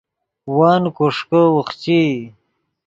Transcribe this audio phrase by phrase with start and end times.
[0.55, 2.01] ون کوݰکے اوخچئی